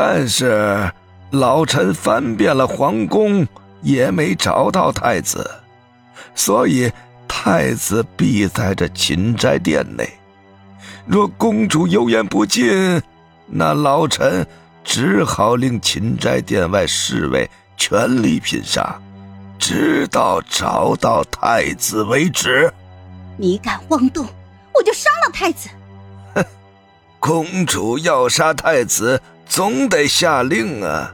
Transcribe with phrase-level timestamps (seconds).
[0.00, 0.88] 但是
[1.32, 3.44] 老臣翻遍了皇宫，
[3.82, 5.50] 也没找到太子，
[6.36, 6.88] 所以
[7.26, 10.08] 太子必在这秦斋殿内。
[11.04, 13.02] 若公主油盐不进，
[13.48, 14.46] 那老臣
[14.84, 18.96] 只好令秦斋殿外侍卫全力拼杀，
[19.58, 22.72] 直到找到太子为止。
[23.36, 24.24] 你敢妄动，
[24.72, 25.68] 我就杀了太子！
[26.36, 26.44] 哼，
[27.18, 31.12] 公主要杀太子，总得下令啊！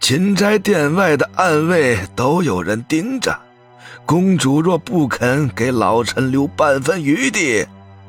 [0.00, 3.38] 秦斋殿外的暗卫都有人盯着，
[4.04, 7.66] 公主若不肯给老臣留半分余地。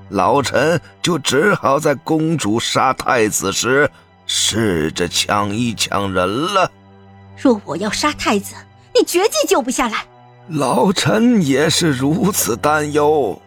[0.10, 3.90] 老臣就只好在公主杀太子时
[4.26, 6.70] 试着抢一抢人了。
[7.38, 8.54] 若我要杀太子，
[8.94, 10.06] 你绝技救不下来。
[10.50, 13.42] 老臣也是如此担忧，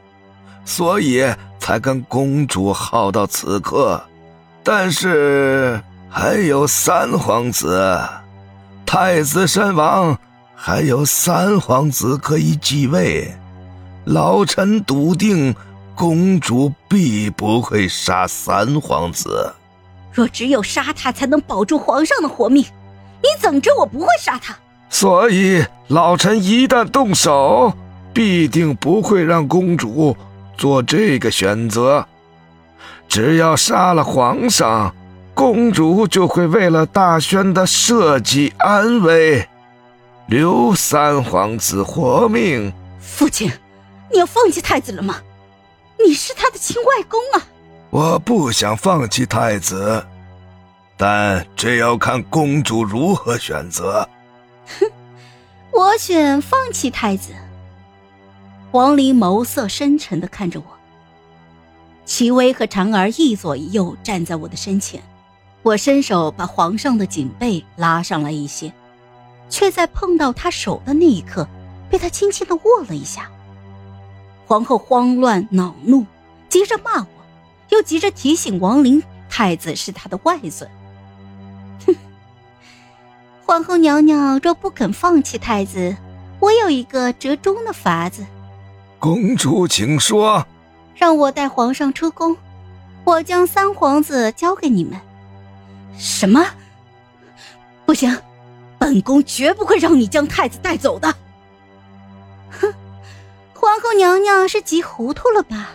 [0.64, 1.24] 所以
[1.58, 4.02] 才跟公主耗到此刻。
[4.68, 5.80] 但是
[6.10, 7.96] 还有三皇子，
[8.84, 10.18] 太子身亡，
[10.56, 13.32] 还有三皇子可以继位。
[14.04, 15.54] 老臣笃定。
[15.98, 19.50] 公主必不会杀三皇子。
[20.12, 22.62] 若只有杀他才能保住皇上的活命，
[23.22, 24.54] 你怎知我不会杀他？
[24.90, 27.72] 所以老臣一旦动手，
[28.12, 30.14] 必定不会让公主
[30.58, 32.06] 做这个选择。
[33.16, 34.94] 只要杀了皇上，
[35.32, 39.48] 公主就会为了大宣的社稷安危，
[40.26, 42.70] 留三皇子活命。
[43.00, 43.50] 父亲，
[44.12, 45.22] 你要放弃太子了吗？
[45.98, 47.40] 你是他的亲外公啊！
[47.88, 50.04] 我不想放弃太子，
[50.98, 54.06] 但这要看公主如何选择。
[54.78, 54.90] 哼，
[55.72, 57.32] 我选放弃太子。
[58.72, 60.75] 王林眸色深沉的看着我。
[62.06, 65.02] 齐薇和婵儿一左一右站在我的身前，
[65.62, 68.72] 我伸手把皇上的颈背拉上来一些，
[69.50, 71.46] 却在碰到他手的那一刻，
[71.90, 73.28] 被他轻轻的握了一下。
[74.46, 76.06] 皇后慌乱恼怒，
[76.48, 77.08] 急着骂我，
[77.70, 80.70] 又急着提醒王林，太子是他的外孙。
[81.86, 81.94] 哼！
[83.44, 85.96] 皇后娘娘若不肯放弃太子，
[86.38, 88.24] 我有一个折中的法子。
[89.00, 90.46] 公主，请说。
[90.96, 92.36] 让我带皇上出宫，
[93.04, 94.98] 我将三皇子交给你们。
[95.98, 96.44] 什么？
[97.84, 98.18] 不行，
[98.78, 101.14] 本宫绝不会让你将太子带走的。
[102.50, 102.72] 哼！
[103.54, 105.68] 皇后娘娘是急糊涂了吧？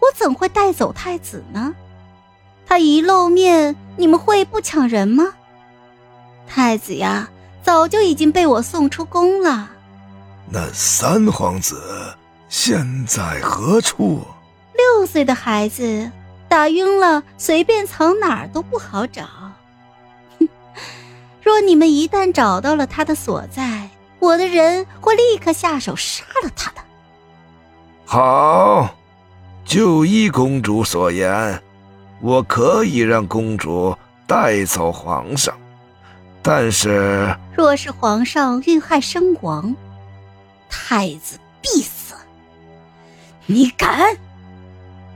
[0.00, 1.74] 我怎会带走太子呢？
[2.66, 5.34] 他一露面，你们会不抢人吗？
[6.46, 7.28] 太子呀，
[7.62, 9.70] 早就已经被我送出宫了。
[10.48, 12.16] 那三皇子
[12.48, 14.20] 现在何处？
[14.96, 16.10] 六岁的孩子
[16.48, 19.24] 打晕了，随便藏哪儿都不好找。
[20.38, 20.48] 哼，
[21.44, 23.90] 若你们一旦找到了他的所在，
[24.20, 26.80] 我的人会立刻下手杀了他的。
[28.06, 28.96] 好，
[29.66, 31.62] 就依公主所言，
[32.22, 33.94] 我可以让公主
[34.26, 35.54] 带走皇上。
[36.42, 39.76] 但是，若是皇上遇害身亡，
[40.70, 42.14] 太子必死。
[43.44, 44.16] 你敢？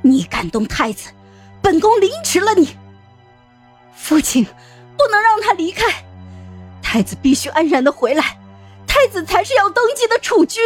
[0.02, 1.10] 你敢动太子，
[1.60, 2.76] 本宫凌迟了你！
[3.94, 4.44] 父亲，
[4.96, 6.04] 不能让他离开，
[6.82, 8.38] 太子必须安然的回来，
[8.86, 10.62] 太子才是要登基的储君。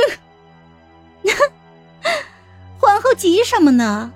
[2.79, 4.13] 皇后急什么呢？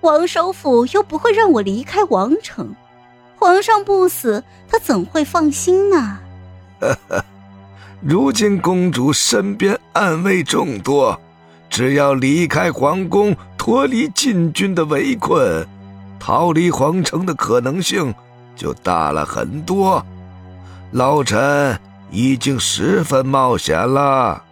[0.00, 2.74] 王首府又不会让我离开王城，
[3.38, 6.18] 皇上不死，他怎会放心呢？
[8.00, 11.20] 如今公主身边暗卫众多，
[11.68, 15.68] 只要离开皇宫，脱离禁军的围困，
[16.18, 18.14] 逃离皇城的可能性
[18.56, 20.02] 就大了很多。
[20.92, 21.78] 老臣
[22.10, 24.42] 已经十分冒险了。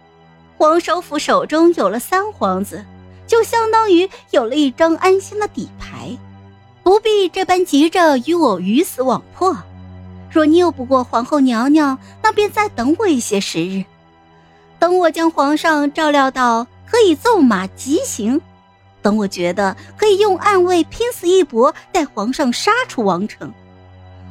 [0.59, 2.85] 王首府手中有了三皇子。
[3.25, 6.17] 就相当于有了一张安心的底牌，
[6.83, 9.57] 不必这般急着与我鱼死网破。
[10.31, 13.85] 若拗不过皇后娘娘，那便再等我一些时日，
[14.77, 18.41] 等我将皇上照料到可以纵马疾行，
[19.01, 23.53] 等我觉得可以用暗卫拼死一搏，带皇上杀出王城，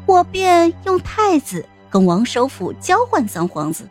[0.06, 3.88] 我便用太子跟王首府交换三皇子，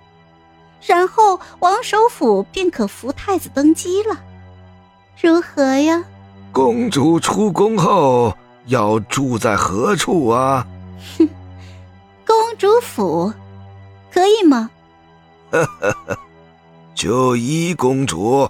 [0.86, 4.18] 然后王首府便可扶太子登基了。
[5.20, 6.04] 如何呀？
[6.52, 8.36] 公主出宫后
[8.68, 10.66] 要住在何处啊？
[11.18, 11.28] 哼，
[12.26, 13.34] 公主府，
[14.12, 14.70] 可以吗？
[15.50, 16.18] 呵呵呵，
[16.94, 18.50] 就依公主。